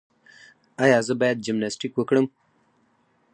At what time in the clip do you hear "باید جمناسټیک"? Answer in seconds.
1.21-1.93